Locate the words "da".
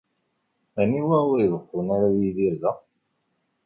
2.61-2.71